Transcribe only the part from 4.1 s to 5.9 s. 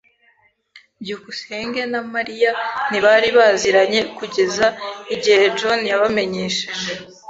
kugeza igihe John